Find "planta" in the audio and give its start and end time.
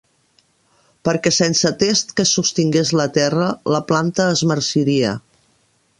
3.93-4.29